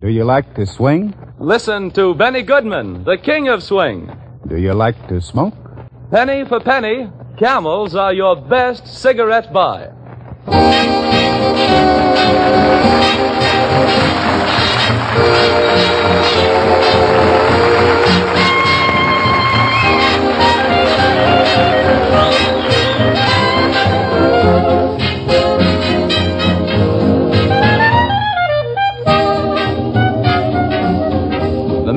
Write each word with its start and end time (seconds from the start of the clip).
Do 0.00 0.08
you 0.08 0.24
like 0.24 0.54
to 0.54 0.64
swing? 0.64 1.12
Listen 1.38 1.90
to 1.90 2.14
Benny 2.14 2.40
Goodman, 2.40 3.04
the 3.04 3.18
king 3.18 3.48
of 3.48 3.62
swing. 3.62 4.10
Do 4.48 4.56
you 4.56 4.72
like 4.72 4.96
to 5.08 5.20
smoke? 5.20 5.52
Penny 6.10 6.46
for 6.46 6.58
penny, 6.58 7.12
camels 7.38 7.94
are 7.94 8.14
your 8.14 8.36
best 8.36 8.86
cigarette 8.86 9.52
buy. 9.52 9.90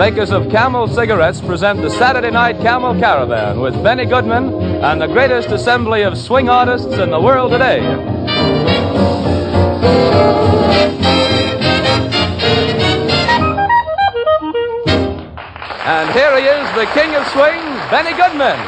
Makers 0.03 0.31
of 0.31 0.49
Camel 0.49 0.85
cigarettes 0.85 1.39
present 1.39 1.81
the 1.81 1.89
Saturday 1.89 2.29
Night 2.29 2.57
Camel 2.57 2.93
Caravan 2.99 3.61
with 3.61 3.73
Benny 3.81 4.03
Goodman 4.05 4.53
and 4.83 5.01
the 5.01 5.07
greatest 5.07 5.47
assembly 5.47 6.01
of 6.01 6.17
swing 6.17 6.49
artists 6.49 6.97
in 6.97 7.09
the 7.09 7.21
world 7.21 7.53
today. 7.53 7.79
And 15.85 16.11
here 16.11 16.37
he 16.37 16.47
is, 16.47 16.67
the 16.75 16.85
king 16.93 17.15
of 17.15 17.25
swing, 17.29 17.61
Benny 17.89 18.11
Goodman. 18.11 18.59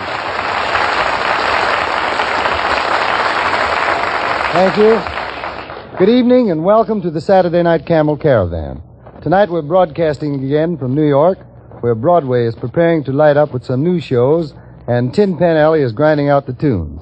Thank 4.53 4.77
you. 4.77 5.97
Good 5.99 6.07
evening 6.07 6.51
and 6.51 6.63
welcome 6.63 7.01
to 7.01 7.11
the 7.11 7.19
Saturday 7.19 7.61
Night 7.61 7.85
Camel 7.85 8.15
Caravan. 8.15 8.84
Tonight 9.25 9.49
we're 9.49 9.63
broadcasting 9.63 10.35
again 10.35 10.77
from 10.77 10.93
New 10.93 11.07
York, 11.07 11.39
where 11.81 11.95
Broadway 11.95 12.45
is 12.45 12.53
preparing 12.53 13.03
to 13.05 13.11
light 13.11 13.37
up 13.37 13.53
with 13.53 13.65
some 13.65 13.83
new 13.83 13.99
shows, 13.99 14.53
and 14.87 15.11
Tin 15.11 15.35
Pan 15.35 15.57
Alley 15.57 15.81
is 15.81 15.93
grinding 15.93 16.29
out 16.29 16.45
the 16.45 16.53
tunes. 16.53 17.01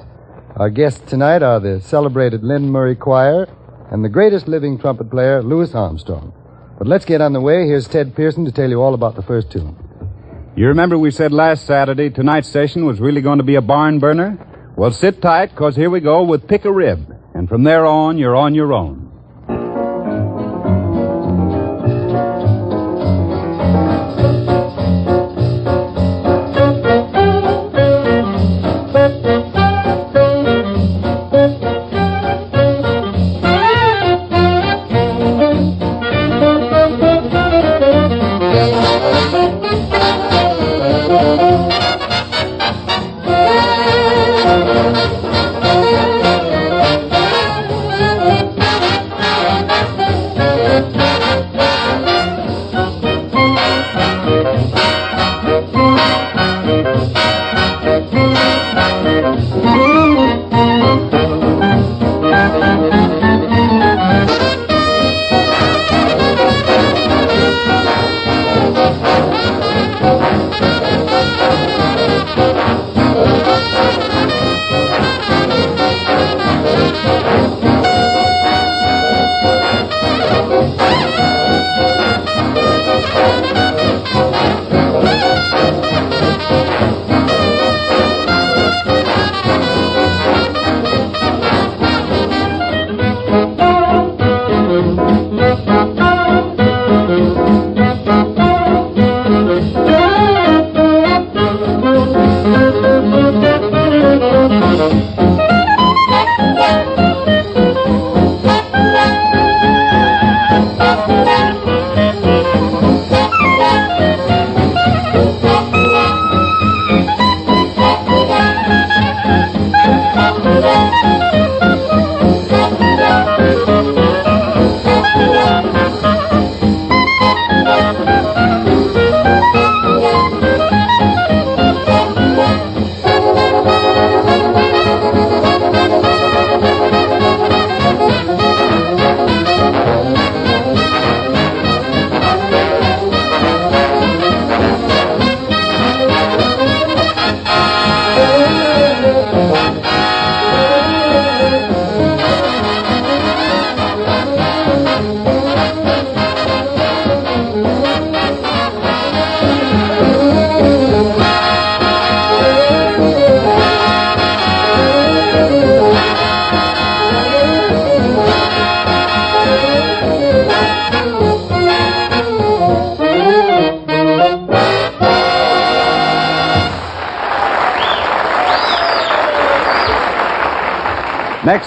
Our 0.56 0.70
guests 0.70 1.02
tonight 1.06 1.44
are 1.44 1.60
the 1.60 1.82
celebrated 1.82 2.42
Lyn 2.42 2.70
Murray 2.70 2.96
Choir 2.96 3.54
and 3.92 4.06
the 4.06 4.08
greatest 4.08 4.48
living 4.48 4.80
trumpet 4.80 5.12
player, 5.12 5.44
Louis 5.44 5.76
Armstrong. 5.76 6.32
But 6.78 6.88
let's 6.88 7.04
get 7.04 7.20
on 7.20 7.34
the 7.34 7.42
way. 7.42 7.68
Here's 7.68 7.90
Ted 7.90 8.16
Pearson 8.16 8.46
to 8.46 8.54
tell 8.54 8.70
you 8.70 8.82
all 8.82 8.94
about 8.94 9.16
the 9.16 9.22
first 9.22 9.52
tune. 9.52 9.76
You 10.56 10.68
remember 10.68 10.98
we 10.98 11.12
said 11.12 11.34
last 11.34 11.66
Saturday 11.66 12.10
tonight's 12.10 12.48
session 12.48 12.86
was 12.86 13.02
really 13.02 13.20
going 13.20 13.40
to 13.40 13.44
be 13.44 13.56
a 13.56 13.62
barn 13.62 14.00
burner? 14.00 14.38
Well, 14.78 14.92
sit 14.92 15.22
tight, 15.22 15.48
because 15.48 15.76
here 15.76 15.90
we 15.90 16.00
go 16.00 16.24
with 16.24 16.48
Pick 16.48 16.64
a 16.64 16.72
Rib. 16.72 17.20
And 17.34 17.50
from 17.50 17.64
there 17.66 17.86
on, 17.86 18.18
you're 18.18 18.38
on 18.38 18.56
your 18.56 18.72
own. 18.72 19.03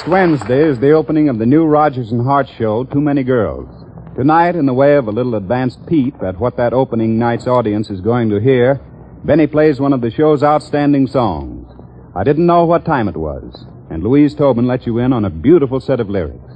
Next 0.06 0.12
Wednesday 0.12 0.62
is 0.62 0.78
the 0.78 0.92
opening 0.92 1.28
of 1.28 1.40
the 1.40 1.46
new 1.46 1.64
Rodgers 1.64 2.12
and 2.12 2.24
Hart 2.24 2.48
show, 2.56 2.84
Too 2.84 3.00
Many 3.00 3.24
Girls. 3.24 3.68
Tonight, 4.14 4.54
in 4.54 4.64
the 4.64 4.72
way 4.72 4.94
of 4.94 5.08
a 5.08 5.10
little 5.10 5.34
advanced 5.34 5.84
peep 5.88 6.22
at 6.22 6.38
what 6.38 6.56
that 6.58 6.72
opening 6.72 7.18
night's 7.18 7.48
audience 7.48 7.90
is 7.90 8.00
going 8.00 8.30
to 8.30 8.38
hear, 8.38 8.80
Benny 9.24 9.48
plays 9.48 9.80
one 9.80 9.92
of 9.92 10.02
the 10.02 10.12
show's 10.12 10.44
outstanding 10.44 11.08
songs. 11.08 11.68
I 12.14 12.22
didn't 12.22 12.46
know 12.46 12.64
what 12.64 12.84
time 12.84 13.08
it 13.08 13.16
was, 13.16 13.66
and 13.90 14.04
Louise 14.04 14.36
Tobin 14.36 14.68
let 14.68 14.86
you 14.86 14.98
in 14.98 15.12
on 15.12 15.24
a 15.24 15.30
beautiful 15.30 15.80
set 15.80 15.98
of 15.98 16.08
lyrics. 16.08 16.54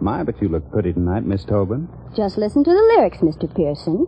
My, 0.00 0.22
but 0.22 0.40
you 0.40 0.48
look 0.48 0.70
pretty 0.70 0.92
tonight, 0.92 1.24
Miss 1.24 1.44
Tobin. 1.44 1.88
Just 2.14 2.38
listen 2.38 2.62
to 2.62 2.70
the 2.70 2.94
lyrics, 2.94 3.18
Mr. 3.18 3.52
Pearson. 3.52 4.06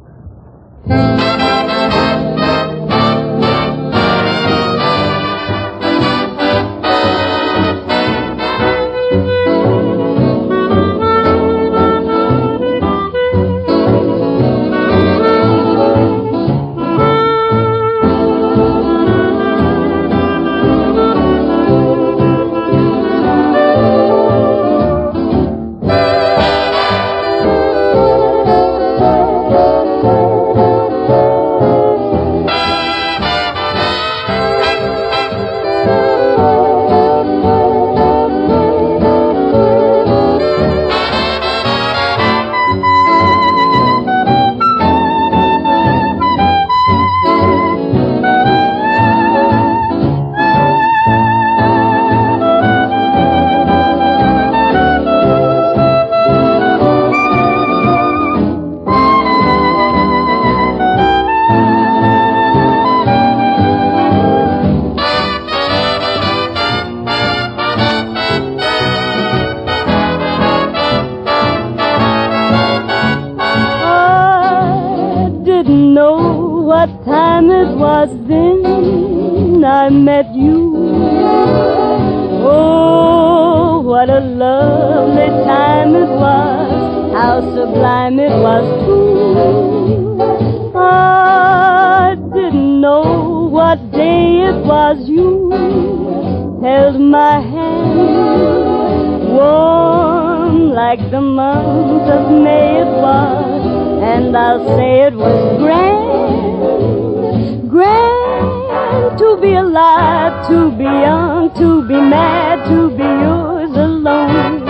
Alive, 109.59 110.35
to 110.49 110.71
be 110.79 110.85
young, 110.85 111.51
to 111.55 111.83
be 111.89 111.95
mad, 111.95 112.65
to 112.69 112.91
be 112.91 113.09
yours 113.25 113.73
alone. 113.77 114.63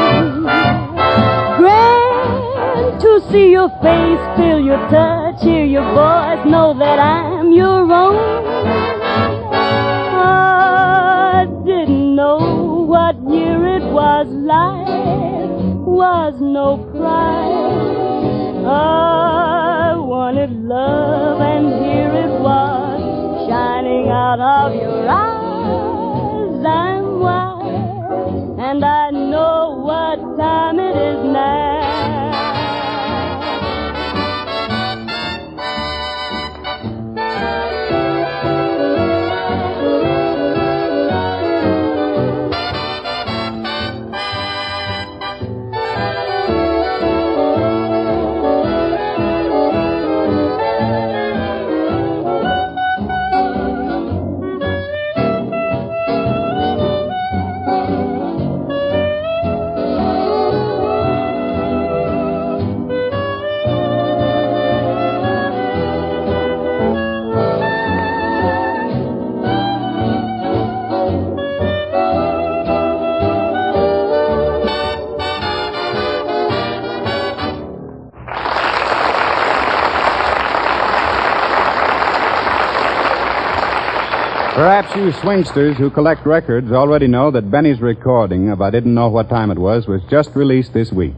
Grand 1.58 3.00
to 3.00 3.20
see 3.30 3.50
your 3.50 3.70
face, 3.82 4.22
feel 4.36 4.60
your 4.70 4.82
touch, 4.88 5.42
hear 5.42 5.64
your 5.64 5.88
voice, 6.00 6.44
know 6.46 6.74
that 6.78 6.98
I'm 6.98 7.52
your 7.52 7.92
own. 7.92 8.16
I 10.14 11.46
didn't 11.64 12.14
know 12.16 12.38
what 12.92 13.14
year 13.30 13.66
it 13.76 13.84
was, 13.84 14.26
life 14.28 14.88
was 15.86 16.34
no 16.40 16.78
prize. 16.92 17.86
I 18.66 19.94
wanted 19.96 20.52
love, 20.52 21.40
and 21.40 21.66
here 21.84 22.12
it 22.24 22.32
was, 22.40 22.87
shining 23.88 24.10
out 24.10 24.40
of 24.40 24.74
your 24.74 25.08
eyes. 25.08 25.27
You 84.98 85.12
swingsters 85.12 85.76
who 85.76 85.90
collect 85.90 86.26
records 86.26 86.72
already 86.72 87.06
know 87.06 87.30
that 87.30 87.52
Benny's 87.52 87.80
recording 87.80 88.50
of 88.50 88.60
I 88.60 88.70
Didn't 88.70 88.94
Know 88.94 89.08
What 89.08 89.28
Time 89.28 89.52
It 89.52 89.56
Was 89.56 89.86
was 89.86 90.02
just 90.10 90.34
released 90.34 90.72
this 90.72 90.90
week. 90.90 91.14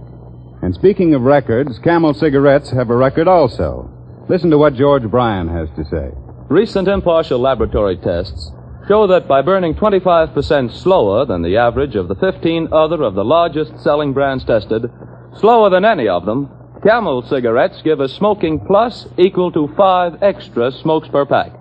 And 0.61 0.75
speaking 0.75 1.15
of 1.15 1.23
records, 1.23 1.79
Camel 1.79 2.13
Cigarettes 2.13 2.71
have 2.73 2.91
a 2.91 2.95
record 2.95 3.27
also. 3.27 3.91
Listen 4.29 4.51
to 4.51 4.59
what 4.59 4.75
George 4.75 5.05
Bryan 5.05 5.49
has 5.49 5.71
to 5.77 5.85
say. 5.87 6.11
Recent 6.51 6.89
impartial 6.89 7.39
laboratory 7.39 7.97
tests 7.97 8.53
show 8.87 9.07
that 9.07 9.27
by 9.27 9.41
burning 9.41 9.73
25% 9.73 10.71
slower 10.83 11.25
than 11.25 11.41
the 11.41 11.57
average 11.57 11.97
of 11.97 12.09
the 12.09 12.17
15 12.17 12.69
other 12.73 13.03
of 13.03 13.15
the 13.15 13.25
largest 13.25 13.83
selling 13.83 14.13
brands 14.13 14.45
tested, 14.45 14.91
slower 15.39 15.71
than 15.71 15.87
any 15.87 16.07
of 16.07 16.27
them, 16.27 16.51
Camel 16.83 17.23
cigarettes 17.23 17.81
give 17.83 18.01
a 18.01 18.11
smoking 18.11 18.61
plus 18.61 19.07
equal 19.17 19.51
to 19.53 19.73
five 19.75 20.23
extra 20.23 20.71
smokes 20.71 21.09
per 21.09 21.25
pack. 21.25 21.60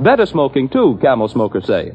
Better 0.00 0.24
smoking, 0.24 0.70
too, 0.70 0.98
camel 1.02 1.28
smokers 1.28 1.66
say. 1.66 1.92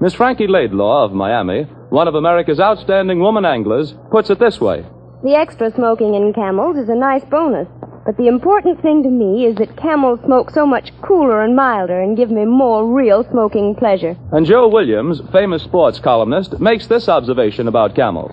Miss 0.00 0.14
Frankie 0.14 0.46
Laidlaw 0.46 1.06
of 1.06 1.12
Miami, 1.12 1.62
one 1.88 2.06
of 2.06 2.14
America's 2.14 2.60
outstanding 2.60 3.20
woman 3.20 3.46
anglers, 3.46 3.94
puts 4.10 4.28
it 4.28 4.38
this 4.38 4.60
way. 4.60 4.84
The 5.24 5.34
extra 5.34 5.72
smoking 5.74 6.14
in 6.14 6.32
camels 6.34 6.76
is 6.76 6.90
a 6.90 6.94
nice 6.94 7.24
bonus. 7.24 7.66
But 8.04 8.16
the 8.16 8.28
important 8.28 8.80
thing 8.82 9.02
to 9.02 9.08
me 9.08 9.46
is 9.46 9.56
that 9.56 9.76
camels 9.76 10.20
smoke 10.24 10.50
so 10.50 10.66
much 10.66 10.92
cooler 11.02 11.42
and 11.42 11.56
milder 11.56 12.00
and 12.00 12.16
give 12.16 12.30
me 12.30 12.44
more 12.44 12.86
real 12.86 13.24
smoking 13.30 13.74
pleasure. 13.74 14.16
And 14.32 14.46
Joe 14.46 14.68
Williams, 14.68 15.20
famous 15.32 15.62
sports 15.62 15.98
columnist, 15.98 16.60
makes 16.60 16.86
this 16.86 17.08
observation 17.08 17.66
about 17.66 17.96
camels. 17.96 18.32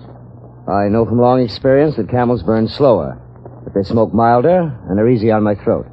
I 0.68 0.88
know 0.90 1.06
from 1.06 1.20
long 1.20 1.42
experience 1.42 1.96
that 1.96 2.10
camels 2.10 2.44
burn 2.44 2.68
slower, 2.68 3.18
but 3.64 3.74
they 3.74 3.84
smoke 3.84 4.14
milder 4.14 4.78
and 4.90 5.00
are 5.00 5.10
easy 5.10 5.32
on 5.32 5.44
my 5.44 5.56
throat. 5.56 5.88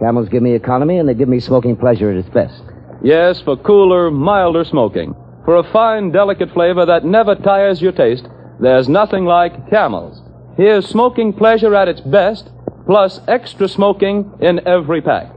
Camels 0.00 0.28
give 0.30 0.42
me 0.42 0.54
economy 0.54 0.98
and 0.98 1.08
they 1.08 1.14
give 1.14 1.28
me 1.28 1.40
smoking 1.40 1.76
pleasure 1.76 2.10
at 2.10 2.16
its 2.16 2.28
best. 2.30 2.62
Yes, 3.02 3.40
for 3.40 3.56
cooler, 3.56 4.10
milder 4.10 4.64
smoking. 4.64 5.14
For 5.44 5.56
a 5.56 5.72
fine, 5.72 6.10
delicate 6.10 6.52
flavor 6.52 6.86
that 6.86 7.04
never 7.04 7.34
tires 7.34 7.80
your 7.80 7.92
taste, 7.92 8.26
there's 8.60 8.88
nothing 8.88 9.24
like 9.24 9.70
camels. 9.70 10.22
Here's 10.56 10.88
smoking 10.88 11.32
pleasure 11.32 11.74
at 11.74 11.88
its 11.88 12.00
best, 12.00 12.50
plus 12.86 13.20
extra 13.28 13.68
smoking 13.68 14.32
in 14.40 14.66
every 14.66 15.00
pack. 15.02 15.32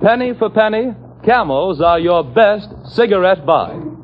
Penny 0.00 0.34
for 0.34 0.50
penny, 0.50 0.94
camels 1.24 1.80
are 1.80 1.98
your 1.98 2.22
best 2.24 2.70
cigarette 2.86 3.44
buy. 3.44 3.95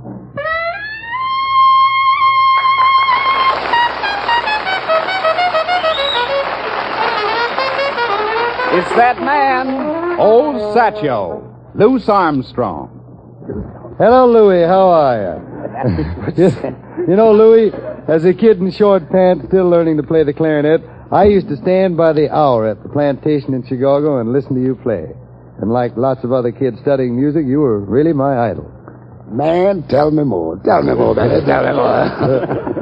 It's 8.75 8.89
that 8.97 9.21
man, 9.21 10.19
old 10.19 10.57
Satchmo, 10.75 11.75
Louis 11.75 12.09
Armstrong. 12.09 12.89
Hello, 13.99 14.27
Louis. 14.27 14.67
How 14.67 14.89
are 14.89 15.19
you? 15.21 17.05
you 17.07 17.15
know, 17.15 17.33
Louis, 17.33 17.71
as 18.09 18.25
a 18.25 18.33
kid 18.33 18.61
in 18.61 18.71
short 18.71 19.11
pants, 19.11 19.45
still 19.49 19.69
learning 19.69 19.99
to 19.99 20.03
play 20.03 20.25
the 20.25 20.33
clarinet, 20.33 20.81
I 21.13 21.25
used 21.25 21.49
to 21.49 21.57
stand 21.59 21.99
by 21.99 22.15
the 22.15 22.31
hour 22.35 22.67
at 22.67 22.83
the 22.83 22.89
plantation 22.89 23.53
in 23.53 23.63
Chicago 23.67 24.21
and 24.21 24.33
listen 24.33 24.55
to 24.55 24.63
you 24.63 24.75
play. 24.77 25.05
And 25.61 25.71
like 25.71 25.95
lots 25.99 26.25
of 26.25 26.33
other 26.33 26.51
kids 26.51 26.81
studying 26.81 27.15
music, 27.15 27.45
you 27.47 27.61
were 27.61 27.79
really 27.79 28.15
my 28.15 28.51
idol. 28.51 28.73
Man, 29.31 29.87
tell 29.89 30.11
me 30.11 30.25
more. 30.25 30.59
Tell 30.65 30.83
me 30.83 30.95
more, 30.95 31.15
Benny. 31.15 31.45
Tell 31.45 31.63
me 31.63 31.73
more. 31.75 32.79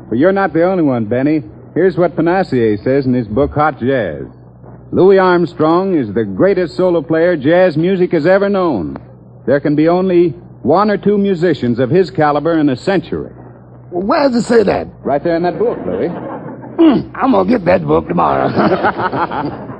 But 0.08 0.18
you're 0.18 0.32
not 0.32 0.52
the 0.52 0.62
only 0.62 0.84
one, 0.84 1.06
Benny. 1.06 1.42
Here's 1.74 1.96
what 1.98 2.14
Panassié 2.14 2.82
says 2.82 3.06
in 3.06 3.12
his 3.12 3.26
book, 3.26 3.50
Hot 3.50 3.80
Jazz. 3.80 4.22
Louis 4.96 5.18
Armstrong 5.18 5.94
is 5.94 6.10
the 6.14 6.24
greatest 6.24 6.74
solo 6.74 7.02
player 7.02 7.36
jazz 7.36 7.76
music 7.76 8.12
has 8.12 8.24
ever 8.24 8.48
known. 8.48 8.96
There 9.44 9.60
can 9.60 9.76
be 9.76 9.88
only 9.88 10.30
one 10.62 10.90
or 10.90 10.96
two 10.96 11.18
musicians 11.18 11.78
of 11.78 11.90
his 11.90 12.10
caliber 12.10 12.58
in 12.58 12.70
a 12.70 12.76
century. 12.76 13.30
well, 13.90 14.06
where 14.06 14.22
does 14.26 14.36
it 14.42 14.46
say 14.48 14.62
that? 14.62 14.86
Right 15.04 15.22
there 15.22 15.36
in 15.36 15.42
that 15.42 15.58
book, 15.58 15.76
Louis. 15.84 16.08
Hmm, 16.08 17.14
I'm 17.14 17.32
going 17.32 17.46
to 17.46 17.52
get 17.58 17.66
that 17.66 17.86
book 17.86 18.08
tomorrow. 18.08 18.48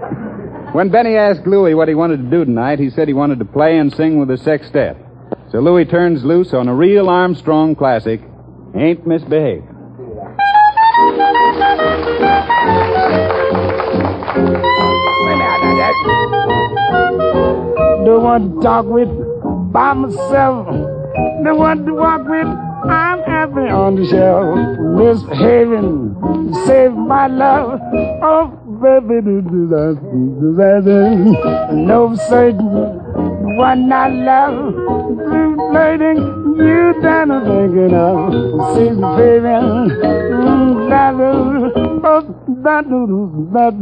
When 0.74 0.90
Benny 0.90 1.16
asked 1.16 1.46
Louis 1.46 1.72
what 1.72 1.88
he 1.88 1.94
wanted 1.94 2.18
to 2.18 2.24
do 2.24 2.44
tonight, 2.44 2.78
he 2.78 2.90
said 2.90 3.08
he 3.08 3.14
wanted 3.14 3.38
to 3.38 3.46
play 3.46 3.78
and 3.78 3.90
sing 3.94 4.18
with 4.18 4.28
the 4.28 4.36
sextet. 4.36 4.98
So 5.50 5.60
Louis 5.60 5.86
turns 5.86 6.22
loose 6.22 6.52
on 6.52 6.68
a 6.68 6.74
real 6.74 7.08
Armstrong 7.08 7.74
classic, 7.74 8.20
Ain't 8.74 9.06
Misbehavin'. 9.06 9.72
The 18.06 18.18
one 18.18 18.54
to 18.54 18.60
talk 18.62 18.86
with 18.86 19.08
by 19.72 19.92
myself. 19.92 20.66
The 21.44 21.54
one 21.54 21.84
to 21.84 21.94
walk 21.94 22.22
with, 22.26 22.46
I'm 22.46 23.22
happy 23.24 23.68
on 23.68 23.96
the 23.96 24.06
shelf. 24.06 24.56
Misbehaving, 24.96 26.16
save 26.66 26.92
my 26.92 27.26
love. 27.26 27.80
Oh, 28.22 28.48
baby, 28.80 29.20
do 29.20 29.68
that, 29.68 29.98
that. 30.56 31.74
No 31.74 32.14
certain, 32.14 33.00
one 33.54 33.92
I 33.92 34.08
love, 34.08 34.74
I'm 35.30 35.56
you 36.58 36.94
that 37.00 37.30
I'm 37.30 37.44
thinking 37.46 37.94
of. 37.94 38.32
See, 38.74 38.90
baby, 38.90 39.54
mm, 40.34 40.90
oh, 42.04 42.22
that 42.64 42.84
that 43.52 43.72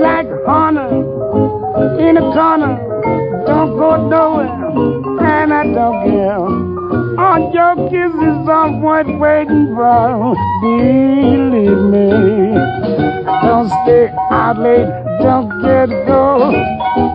Like 0.00 0.28
honor 0.48 0.88
in 2.00 2.16
a 2.16 2.20
corner, 2.32 2.74
don't 3.46 3.76
go 3.76 4.08
nowhere, 4.08 5.26
and 5.26 5.52
I 5.52 5.64
don't 5.64 6.10
care. 6.10 6.40
All 7.20 7.52
your 7.52 7.74
kisses 7.90 8.48
are 8.48 8.72
worth 8.80 9.06
waiting 9.20 9.74
for. 9.74 10.34
Believe 10.62 11.82
me, 11.92 12.54
don't 13.42 13.68
stay 13.68 14.08
out 14.30 14.58
late 14.58 15.05
don't 15.22 15.48
get 15.62 15.88
go. 16.06 16.52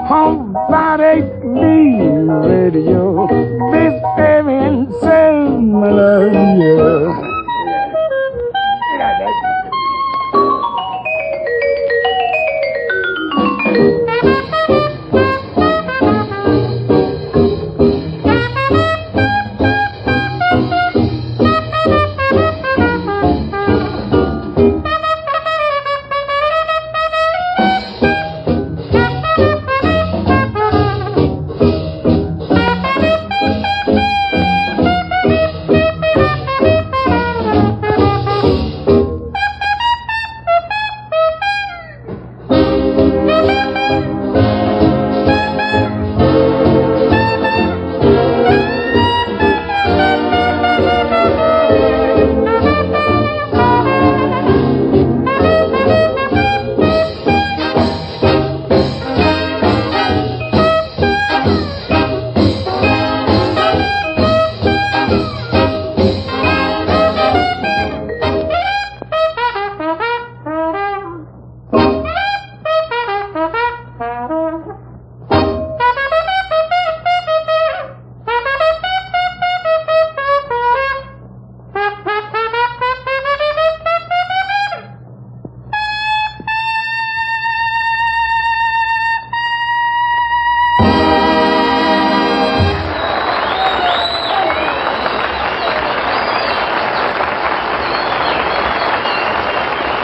Home 0.07 0.55
about 0.55 0.99
eight, 0.99 1.23
leave 1.43 2.27
the 2.27 2.39
radio. 2.45 3.27
This 3.71 4.01
baby 4.17 4.91
say 5.01 5.31
I 5.33 5.91
love. 5.91 7.30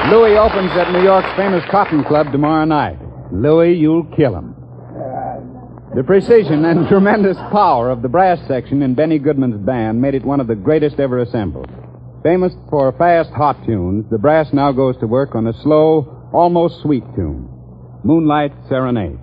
Louis 0.09 0.37
opens 0.37 0.71
at 0.71 0.93
New 0.93 1.03
York's 1.03 1.35
famous 1.35 1.65
Cotton 1.69 2.01
Club 2.05 2.31
tomorrow 2.31 2.63
night. 2.63 2.97
Louis, 3.29 3.73
you'll 3.73 4.05
kill 4.15 4.35
him. 4.35 4.55
The 5.95 6.03
precision 6.05 6.63
and 6.63 6.87
tremendous 6.89 7.35
power 7.51 7.89
of 7.89 8.01
the 8.01 8.07
brass 8.07 8.39
section 8.47 8.83
in 8.83 8.95
Benny 8.95 9.19
Goodman's 9.19 9.65
band 9.65 10.01
made 10.01 10.15
it 10.15 10.23
one 10.23 10.39
of 10.39 10.47
the 10.47 10.55
greatest 10.55 10.97
ever 10.97 11.19
assembled. 11.19 11.69
Famous 12.23 12.53
for 12.69 12.93
fast, 12.93 13.31
hot 13.31 13.57
tunes, 13.65 14.05
the 14.09 14.17
brass 14.17 14.47
now 14.53 14.71
goes 14.71 14.95
to 14.99 15.07
work 15.07 15.35
on 15.35 15.45
a 15.45 15.53
slow, 15.61 16.29
almost 16.33 16.81
sweet 16.81 17.03
tune. 17.13 17.49
Moonlight 18.05 18.53
Serenade. 18.69 19.19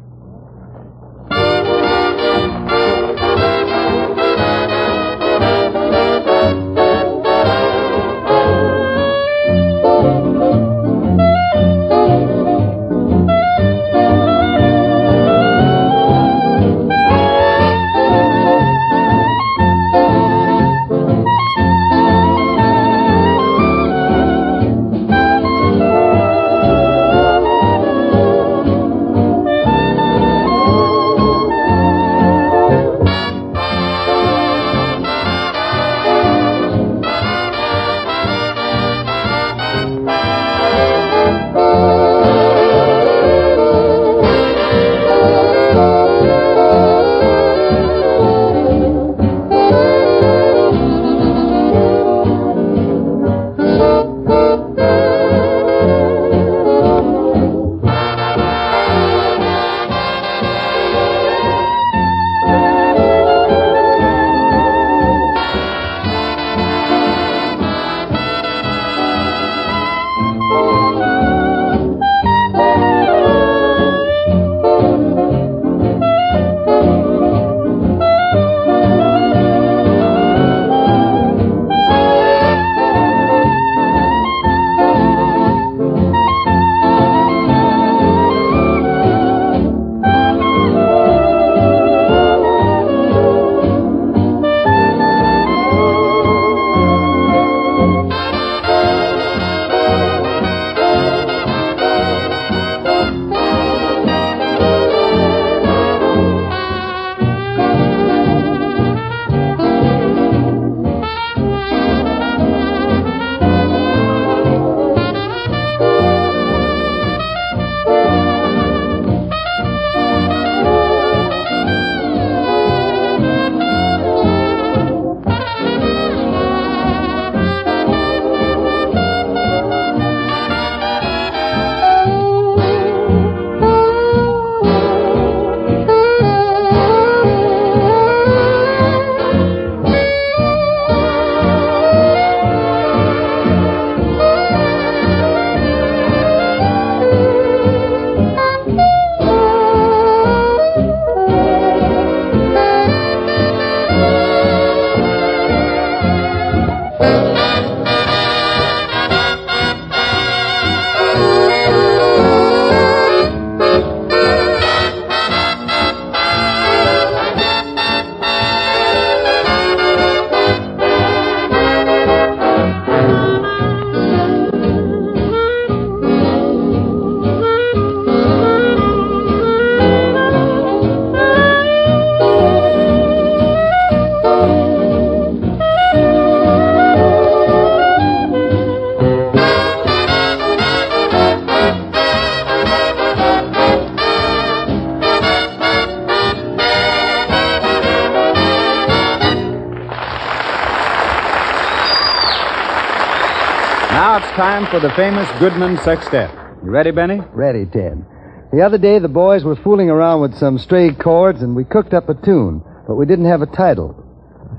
Now 203.94 204.16
it's 204.16 204.26
time 204.30 204.66
for 204.66 204.80
the 204.80 204.90
famous 204.96 205.30
Goodman 205.38 205.78
Sextet. 205.84 206.28
You 206.64 206.70
ready, 206.72 206.90
Benny? 206.90 207.20
Ready, 207.32 207.64
Ted. 207.64 208.04
The 208.52 208.60
other 208.60 208.76
day, 208.76 208.98
the 208.98 209.06
boys 209.06 209.44
were 209.44 209.54
fooling 209.54 209.88
around 209.88 210.20
with 210.20 210.34
some 210.36 210.58
stray 210.58 210.92
chords, 210.92 211.42
and 211.42 211.54
we 211.54 211.62
cooked 211.62 211.94
up 211.94 212.08
a 212.08 212.14
tune, 212.14 212.60
but 212.88 212.96
we 212.96 213.06
didn't 213.06 213.26
have 213.26 213.40
a 213.40 213.46
title. 213.46 213.94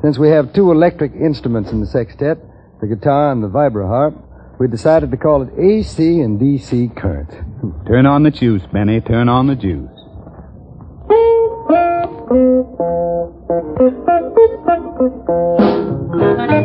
Since 0.01 0.17
we 0.17 0.29
have 0.29 0.53
two 0.53 0.71
electric 0.71 1.11
instruments 1.11 1.69
in 1.71 1.81
the 1.81 1.85
sextet, 1.85 2.37
the 2.79 2.87
guitar 2.87 3.33
and 3.33 3.43
the 3.43 3.49
vibraharp, 3.49 4.15
we 4.57 4.69
decided 4.69 5.11
to 5.11 5.17
call 5.17 5.41
it 5.41 5.49
AC 5.59 6.21
and 6.21 6.39
DC 6.39 6.95
current. 6.95 7.29
Turn 7.87 8.05
on 8.05 8.23
the 8.23 8.31
juice, 8.31 8.63
Benny. 8.71 9.01
Turn 9.01 9.27
on 9.27 9.47
the 9.47 9.55
juice. 9.55 9.91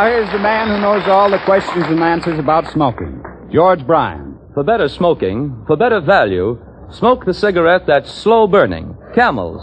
Now 0.00 0.06
here's 0.06 0.32
the 0.32 0.38
man 0.38 0.68
who 0.68 0.80
knows 0.80 1.06
all 1.08 1.30
the 1.30 1.38
questions 1.40 1.84
and 1.88 2.00
answers 2.00 2.38
about 2.38 2.72
smoking. 2.72 3.22
George 3.52 3.86
Bryan. 3.86 4.38
For 4.54 4.64
better 4.64 4.88
smoking, 4.88 5.62
for 5.66 5.76
better 5.76 6.00
value, 6.00 6.58
smoke 6.90 7.26
the 7.26 7.34
cigarette 7.34 7.86
that's 7.86 8.10
slow 8.10 8.46
burning. 8.46 8.96
Camels. 9.14 9.60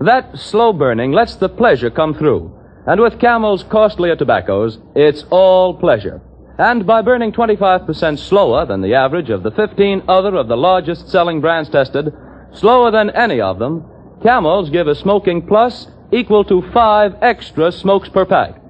That 0.00 0.38
slow 0.38 0.72
burning 0.72 1.12
lets 1.12 1.36
the 1.36 1.50
pleasure 1.50 1.90
come 1.90 2.14
through. 2.14 2.50
And 2.86 2.98
with 2.98 3.20
Camel's 3.20 3.62
costlier 3.64 4.16
tobaccos, 4.16 4.78
it's 4.94 5.24
all 5.28 5.74
pleasure. 5.74 6.22
And 6.58 6.86
by 6.86 7.02
burning 7.02 7.32
25% 7.32 8.18
slower 8.18 8.64
than 8.64 8.80
the 8.80 8.94
average 8.94 9.28
of 9.28 9.42
the 9.42 9.50
15 9.50 10.04
other 10.08 10.34
of 10.34 10.48
the 10.48 10.56
largest 10.56 11.10
selling 11.10 11.42
brands 11.42 11.68
tested, 11.68 12.10
slower 12.54 12.90
than 12.90 13.10
any 13.10 13.38
of 13.38 13.58
them, 13.58 13.84
Camels 14.22 14.70
give 14.70 14.88
a 14.88 14.94
smoking 14.94 15.46
plus 15.46 15.88
equal 16.10 16.42
to 16.44 16.62
five 16.72 17.16
extra 17.20 17.70
smokes 17.70 18.08
per 18.08 18.24
pack. 18.24 18.63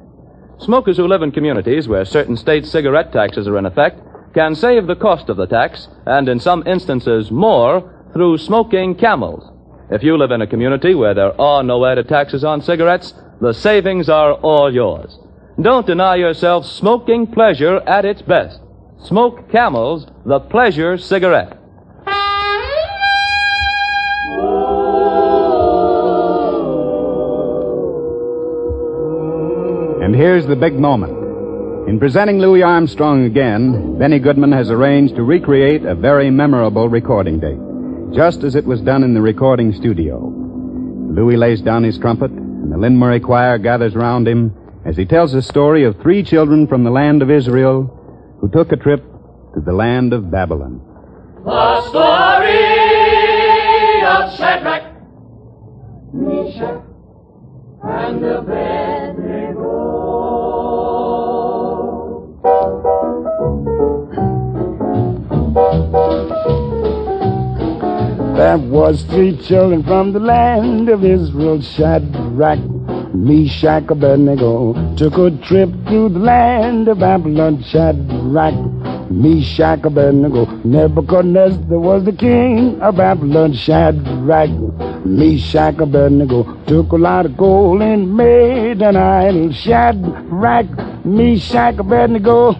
Smokers 0.58 0.96
who 0.96 1.06
live 1.06 1.22
in 1.22 1.32
communities 1.32 1.88
where 1.88 2.04
certain 2.04 2.36
state 2.36 2.66
cigarette 2.66 3.12
taxes 3.12 3.48
are 3.48 3.58
in 3.58 3.66
effect 3.66 4.00
can 4.34 4.54
save 4.54 4.86
the 4.86 4.96
cost 4.96 5.28
of 5.28 5.36
the 5.36 5.46
tax, 5.46 5.88
and 6.06 6.28
in 6.28 6.40
some 6.40 6.66
instances 6.66 7.30
more, 7.30 7.92
through 8.12 8.38
smoking 8.38 8.94
camels. 8.94 9.50
If 9.90 10.02
you 10.02 10.16
live 10.16 10.30
in 10.30 10.42
a 10.42 10.46
community 10.46 10.94
where 10.94 11.14
there 11.14 11.38
are 11.40 11.62
no 11.62 11.84
added 11.84 12.08
taxes 12.08 12.44
on 12.44 12.62
cigarettes, 12.62 13.14
the 13.40 13.52
savings 13.52 14.08
are 14.08 14.32
all 14.34 14.72
yours. 14.72 15.18
Don't 15.60 15.86
deny 15.86 16.16
yourself 16.16 16.66
smoking 16.66 17.26
pleasure 17.26 17.78
at 17.86 18.04
its 18.04 18.22
best. 18.22 18.60
Smoke 19.04 19.50
Camels, 19.52 20.06
the 20.24 20.40
pleasure 20.40 20.96
cigarette. 20.96 21.58
And 30.04 30.14
here's 30.14 30.46
the 30.46 30.54
big 30.54 30.78
moment. 30.78 31.16
In 31.88 31.98
presenting 31.98 32.38
Louis 32.38 32.62
Armstrong 32.62 33.24
again, 33.24 33.98
Benny 33.98 34.18
Goodman 34.18 34.52
has 34.52 34.70
arranged 34.70 35.16
to 35.16 35.22
recreate 35.22 35.86
a 35.86 35.94
very 35.94 36.30
memorable 36.30 36.90
recording 36.90 37.40
date, 37.40 37.58
just 38.14 38.44
as 38.44 38.54
it 38.54 38.66
was 38.66 38.82
done 38.82 39.02
in 39.02 39.14
the 39.14 39.22
recording 39.22 39.72
studio. 39.72 40.18
Louis 40.20 41.38
lays 41.38 41.62
down 41.62 41.84
his 41.84 41.96
trumpet, 41.96 42.30
and 42.30 42.70
the 42.70 42.76
Lyn 42.76 42.98
Murray 42.98 43.18
Choir 43.18 43.56
gathers 43.56 43.94
round 43.94 44.28
him 44.28 44.54
as 44.84 44.94
he 44.94 45.06
tells 45.06 45.32
the 45.32 45.40
story 45.40 45.84
of 45.84 45.98
three 46.02 46.22
children 46.22 46.66
from 46.66 46.84
the 46.84 46.90
land 46.90 47.22
of 47.22 47.30
Israel 47.30 47.84
who 48.42 48.50
took 48.50 48.72
a 48.72 48.76
trip 48.76 49.02
to 49.54 49.60
the 49.64 49.72
land 49.72 50.12
of 50.12 50.30
Babylon. 50.30 50.82
The 51.46 51.80
story 51.88 52.60
of 54.04 54.36
Shadrach, 54.36 54.84
Meshach, 56.12 56.93
and 57.86 58.24
Abednego. 58.24 59.74
There 68.36 68.58
was 68.58 69.02
three 69.04 69.36
children 69.36 69.82
from 69.84 70.12
the 70.12 70.20
land 70.20 70.88
of 70.88 71.04
Israel, 71.04 71.60
Shadrach, 71.60 72.58
Meshach, 73.14 73.90
Abednego. 73.90 74.74
Took 74.96 75.18
a 75.18 75.30
trip 75.42 75.70
through 75.86 76.08
the 76.10 76.18
land 76.18 76.88
of 76.88 76.98
Babylon, 76.98 77.62
Shadrach, 77.62 78.54
Meshach, 79.10 79.84
Abednego. 79.84 80.46
Nebuchadnezzar 80.64 81.78
was 81.78 82.04
the 82.04 82.12
king 82.12 82.80
of 82.80 82.96
Babylon, 82.96 83.52
Shadrach, 83.52 84.50
Meshach, 85.04 85.78
Abednego. 85.80 86.44
Took 86.66 86.92
a 86.92 86.96
lot 86.96 87.26
of 87.26 87.36
gold 87.36 87.82
and 87.82 88.16
made 88.16 88.80
an 88.80 88.96
idol, 88.96 89.52
Shadrach, 89.52 90.66
Meshach, 91.04 91.78
Abednego. 91.78 92.54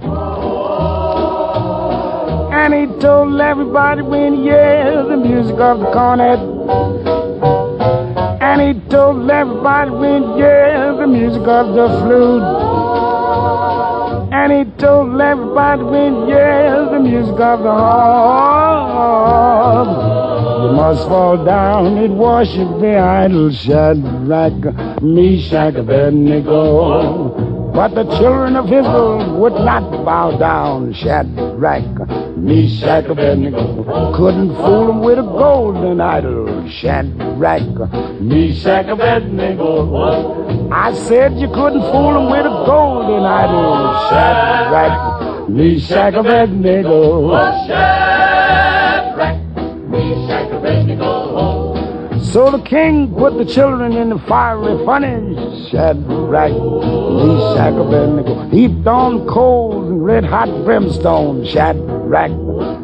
And 2.52 2.74
he 2.74 2.86
told 3.00 3.40
everybody 3.40 4.02
when 4.02 4.34
he 4.34 4.42
hears 4.42 5.08
the 5.08 5.16
music 5.16 5.58
of 5.58 5.80
the 5.80 5.90
cornet. 5.90 6.38
And 8.42 8.60
he 8.60 8.74
told 8.90 9.30
everybody 9.30 9.90
when 9.90 10.22
he 10.22 10.40
yeah, 10.40 10.92
the 10.98 11.06
music 11.06 11.46
of 11.46 11.74
the 11.74 11.88
flute. 12.00 12.42
And 14.32 14.52
he 14.52 14.64
told 14.78 15.20
everybody 15.20 15.82
when 15.82 16.26
he 16.26 16.32
yeah, 16.32 16.88
the 16.92 17.00
music 17.00 17.40
of 17.40 17.62
the 17.62 17.72
harp. 17.72 18.94
Must 20.84 21.08
fall 21.08 21.42
down 21.46 21.96
and 21.96 22.18
worship 22.18 22.68
the 22.78 22.98
idol 22.98 23.50
Shadrach, 23.50 25.02
Meshach, 25.02 25.76
Abednego. 25.76 27.72
But 27.72 27.94
the 27.94 28.04
children 28.18 28.54
of 28.54 28.66
Israel 28.66 29.40
would 29.40 29.54
not 29.54 30.04
bow 30.04 30.36
down. 30.36 30.92
Shadrach, 30.92 32.36
Meshach, 32.36 33.06
Abednego 33.06 34.12
couldn't 34.14 34.54
fool 34.56 34.88
them 34.88 35.00
with 35.00 35.18
a 35.20 35.22
golden 35.22 36.02
idol. 36.02 36.68
Shadrach, 36.68 38.20
Meshach, 38.20 38.86
Abednego. 38.86 40.68
I 40.70 40.92
said 40.92 41.38
you 41.38 41.48
couldn't 41.48 41.80
fool 41.80 42.12
them 42.12 42.30
with 42.30 42.44
a 42.44 42.64
golden 42.66 43.24
idol. 43.24 43.94
Shadrach, 44.10 45.48
Meshach, 45.48 46.12
Abednego. 46.12 47.30
Shadrach, 47.66 48.03
So 52.34 52.50
the 52.50 52.58
king 52.62 53.14
put 53.14 53.38
the 53.38 53.44
children 53.44 53.92
in 53.92 54.08
the 54.08 54.18
fiery 54.26 54.84
furnace. 54.84 55.70
Shadrach, 55.70 56.50
Meshach, 56.50 57.74
Abednego. 57.74 58.48
Heaped 58.48 58.88
on 58.88 59.24
coals 59.28 59.88
and 59.88 60.04
red 60.04 60.24
hot 60.24 60.48
brimstone. 60.64 61.46
Shadrach, 61.46 62.32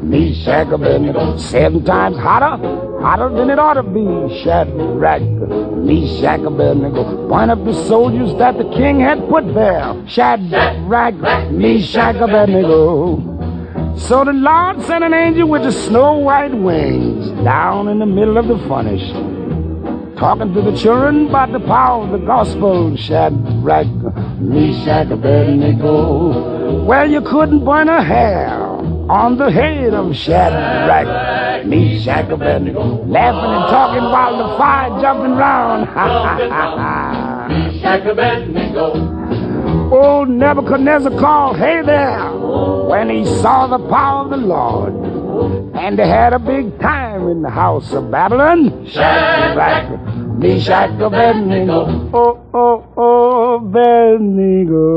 Meshach, 0.05 0.69
Abednego. 0.69 1.37
Seven 1.37 1.85
times 1.85 2.17
hotter, 2.17 2.63
hotter 3.03 3.29
than 3.31 3.51
it 3.51 3.59
ought 3.59 3.75
to 3.75 3.83
be. 3.83 4.41
Shadrach, 4.45 5.21
Meshach, 5.21 6.43
Abednego. 6.43 7.29
Point 7.29 7.51
up 7.51 7.65
the 7.65 7.75
soldiers 7.89 8.33
that 8.39 8.57
the 8.57 8.71
king 8.71 9.01
had 9.01 9.19
put 9.29 9.53
there. 9.53 10.01
Shadrach, 10.07 11.17
Meshach, 11.51 12.15
Abednego. 12.15 13.41
So 13.97 14.25
the 14.25 14.33
Lord 14.33 14.81
sent 14.83 15.03
an 15.03 15.13
angel 15.13 15.49
with 15.49 15.65
the 15.65 15.73
snow 15.73 16.19
white 16.19 16.55
wings 16.55 17.29
down 17.45 17.89
in 17.89 17.99
the 17.99 18.07
middle 18.07 18.39
of 18.39 18.47
the 18.47 18.57
furnace, 18.69 19.03
talking 20.21 20.53
to 20.53 20.61
the 20.61 20.77
children 20.77 21.29
about 21.29 21.51
the 21.51 21.61
power 21.61 22.05
of 22.05 22.11
the 22.13 22.19
gospel. 22.27 22.95
Shadrach, 22.95 23.87
Meshach, 24.39 25.11
Abednego. 25.11 26.85
Well, 26.85 27.11
you 27.11 27.23
couldn't 27.23 27.65
burn 27.65 27.89
a 27.89 28.05
hair 28.05 28.51
on 29.11 29.39
the 29.39 29.51
head 29.51 29.95
of 29.95 30.15
Shadrach, 30.15 31.65
Meshach, 31.67 32.29
Abednego, 32.29 33.03
laughing 33.07 33.51
and 33.51 33.71
talking 33.71 34.03
while 34.05 34.37
the 34.37 34.59
fire 34.59 35.01
jumping 35.01 35.37
round. 35.37 35.87
Shadrach, 35.89 37.49
Meshach, 37.51 38.01
and 38.03 38.11
Abednego. 38.11 39.21
Old 39.91 40.29
Nebuchadnezzar 40.29 41.19
called, 41.19 41.57
Hey 41.57 41.81
there, 41.83 42.31
when 42.87 43.09
he 43.09 43.25
saw 43.25 43.67
the 43.67 43.79
power 43.89 44.25
of 44.25 44.31
the 44.31 44.37
Lord. 44.37 45.10
And 45.75 45.99
they 45.99 46.07
had 46.07 46.33
a 46.33 46.39
big 46.39 46.79
time 46.81 47.29
in 47.29 47.43
the 47.43 47.51
house 47.51 47.93
of 47.93 48.11
Babylon. 48.11 48.87
Shadrach, 48.87 50.39
Meshach, 50.39 50.91
Abednego. 51.01 52.11
Oh, 52.13 52.41
oh, 52.55 52.87
oh, 52.97 53.57
Abednego. 53.57 54.91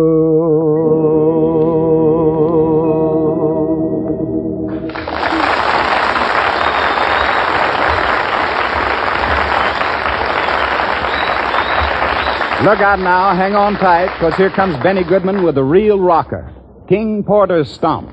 Look 12.64 12.80
out 12.80 13.00
now, 13.00 13.36
hang 13.36 13.56
on 13.56 13.74
tight, 13.74 14.14
because 14.14 14.36
here 14.36 14.50
comes 14.50 14.78
Benny 14.82 15.04
Goodman 15.04 15.44
with 15.44 15.58
a 15.58 15.64
real 15.64 16.00
rocker. 16.00 16.50
King 16.88 17.22
Porter's 17.22 17.70
Stomp. 17.70 18.10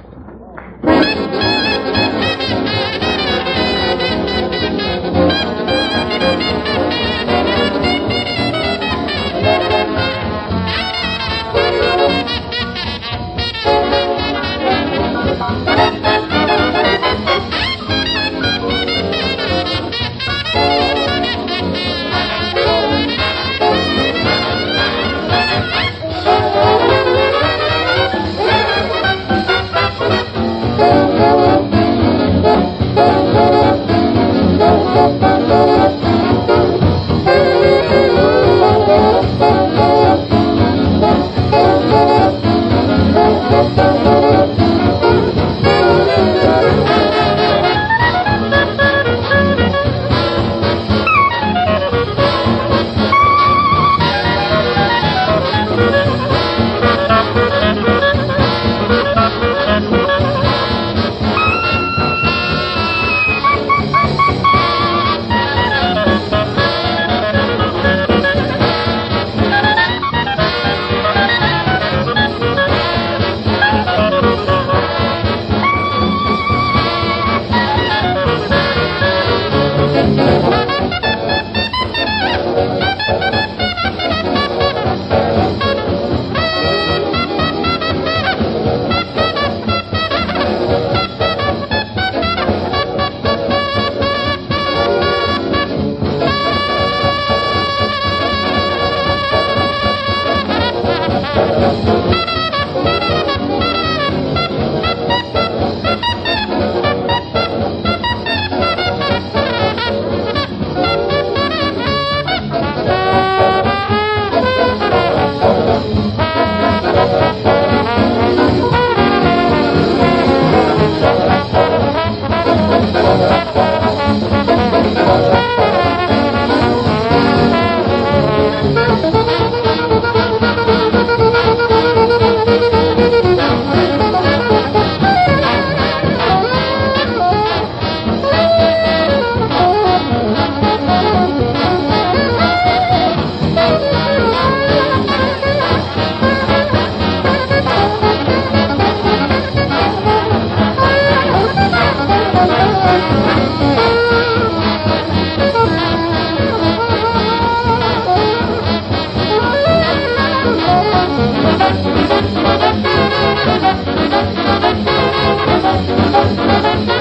Thank 166.62 166.90
you. 166.90 166.99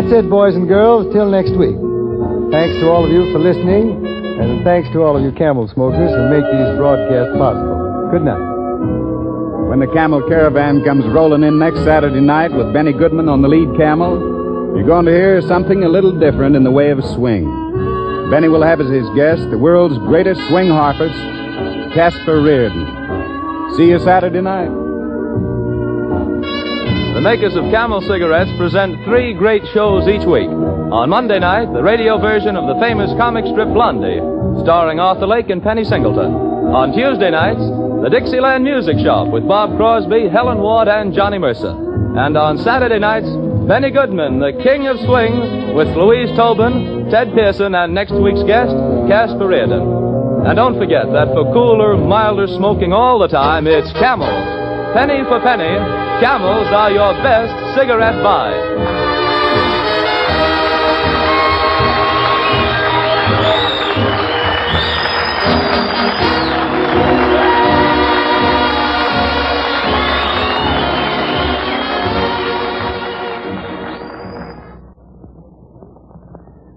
That's 0.00 0.24
it, 0.24 0.30
boys 0.30 0.54
and 0.54 0.66
girls. 0.66 1.12
Till 1.12 1.28
next 1.28 1.52
week. 1.56 1.76
Thanks 2.50 2.74
to 2.80 2.88
all 2.88 3.04
of 3.04 3.10
you 3.10 3.30
for 3.32 3.38
listening, 3.38 4.06
and 4.06 4.64
thanks 4.64 4.88
to 4.90 5.02
all 5.02 5.16
of 5.16 5.22
you 5.22 5.30
camel 5.32 5.68
smokers 5.68 6.10
who 6.10 6.28
make 6.30 6.42
these 6.42 6.76
broadcasts 6.80 7.36
possible. 7.36 8.08
Good 8.10 8.24
night. 8.24 8.40
When 9.68 9.78
the 9.78 9.90
camel 9.92 10.26
caravan 10.26 10.82
comes 10.84 11.04
rolling 11.06 11.44
in 11.44 11.58
next 11.58 11.84
Saturday 11.84 12.20
night 12.20 12.50
with 12.50 12.72
Benny 12.72 12.92
Goodman 12.92 13.28
on 13.28 13.42
the 13.42 13.48
lead 13.48 13.76
camel, 13.76 14.18
you're 14.74 14.86
going 14.86 15.04
to 15.04 15.12
hear 15.12 15.40
something 15.42 15.84
a 15.84 15.88
little 15.88 16.18
different 16.18 16.56
in 16.56 16.64
the 16.64 16.72
way 16.72 16.90
of 16.90 17.04
swing. 17.04 17.44
Benny 18.30 18.48
will 18.48 18.62
have 18.62 18.80
as 18.80 18.90
his 18.90 19.08
guest 19.14 19.48
the 19.50 19.58
world's 19.58 19.98
greatest 19.98 20.40
swing 20.48 20.68
harpist, 20.68 21.14
Casper 21.94 22.40
Reardon. 22.40 23.76
See 23.76 23.90
you 23.90 23.98
Saturday 24.00 24.40
night. 24.40 24.89
The 27.20 27.36
makers 27.36 27.54
of 27.54 27.64
Camel 27.64 28.00
cigarettes 28.00 28.50
present 28.56 29.04
three 29.04 29.34
great 29.34 29.60
shows 29.74 30.08
each 30.08 30.24
week. 30.24 30.48
On 30.48 31.10
Monday 31.10 31.38
night, 31.38 31.70
the 31.70 31.82
radio 31.82 32.16
version 32.16 32.56
of 32.56 32.64
the 32.64 32.80
famous 32.80 33.12
comic 33.20 33.44
strip 33.44 33.68
Blondie, 33.76 34.24
starring 34.64 34.98
Arthur 34.98 35.26
Lake 35.26 35.50
and 35.50 35.62
Penny 35.62 35.84
Singleton. 35.84 36.32
On 36.72 36.96
Tuesday 36.96 37.28
nights, 37.28 37.60
the 37.60 38.08
Dixieland 38.08 38.64
Music 38.64 38.96
Shop 39.04 39.28
with 39.28 39.46
Bob 39.46 39.76
Crosby, 39.76 40.30
Helen 40.32 40.64
Ward, 40.64 40.88
and 40.88 41.12
Johnny 41.12 41.36
Mercer. 41.36 41.76
And 42.16 42.38
on 42.38 42.56
Saturday 42.56 42.98
nights, 42.98 43.28
Benny 43.68 43.90
Goodman, 43.90 44.40
the 44.40 44.56
King 44.64 44.88
of 44.88 44.96
Swing, 45.04 45.76
with 45.76 45.88
Louise 45.88 46.34
Tobin, 46.38 47.10
Ted 47.10 47.34
Pearson, 47.34 47.74
and 47.74 47.92
next 47.92 48.12
week's 48.16 48.44
guest, 48.44 48.72
Casper 49.12 49.46
Reardon. 49.46 50.48
And 50.48 50.56
don't 50.56 50.78
forget 50.78 51.04
that 51.12 51.28
for 51.36 51.52
cooler, 51.52 51.98
milder 51.98 52.46
smoking 52.46 52.94
all 52.94 53.18
the 53.18 53.28
time, 53.28 53.66
it's 53.66 53.92
Camel. 53.92 54.59
Penny 54.92 55.22
for 55.22 55.38
penny, 55.40 55.78
Camels 56.20 56.66
are 56.72 56.90
your 56.90 57.14
best 57.22 57.76
cigarette 57.78 58.20
buy. 58.24 58.50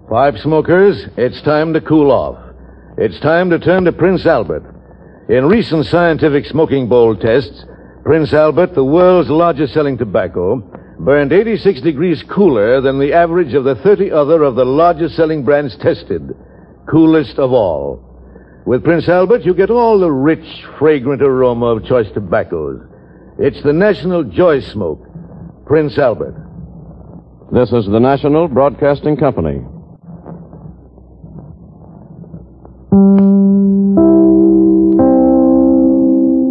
Pipe 0.08 0.38
smokers, 0.38 1.04
it's 1.16 1.42
time 1.42 1.72
to 1.72 1.80
cool 1.80 2.12
off. 2.12 2.38
It's 2.96 3.18
time 3.18 3.50
to 3.50 3.58
turn 3.58 3.84
to 3.86 3.92
Prince 3.92 4.24
Albert. 4.24 4.62
In 5.28 5.46
recent 5.46 5.86
scientific 5.86 6.46
smoking 6.46 6.88
bowl 6.88 7.16
tests, 7.16 7.64
Prince 8.04 8.34
Albert, 8.34 8.74
the 8.74 8.84
world's 8.84 9.30
largest 9.30 9.72
selling 9.72 9.96
tobacco, 9.96 10.56
burned 10.98 11.32
86 11.32 11.80
degrees 11.80 12.22
cooler 12.28 12.82
than 12.82 12.98
the 12.98 13.14
average 13.14 13.54
of 13.54 13.64
the 13.64 13.76
30 13.76 14.10
other 14.12 14.42
of 14.42 14.56
the 14.56 14.64
largest 14.64 15.16
selling 15.16 15.42
brands 15.42 15.74
tested. 15.78 16.36
Coolest 16.86 17.38
of 17.38 17.52
all. 17.52 18.04
With 18.66 18.84
Prince 18.84 19.08
Albert, 19.08 19.44
you 19.44 19.54
get 19.54 19.70
all 19.70 19.98
the 19.98 20.10
rich, 20.10 20.64
fragrant 20.78 21.22
aroma 21.22 21.66
of 21.66 21.86
choice 21.86 22.10
tobaccos. 22.12 22.80
It's 23.38 23.62
the 23.62 23.72
national 23.72 24.24
joy 24.24 24.60
smoke. 24.60 25.02
Prince 25.64 25.96
Albert. 25.96 26.36
This 27.52 27.72
is 27.72 27.86
the 27.86 28.00
National 28.00 28.48
Broadcasting 28.48 29.16
Company. 29.16 29.62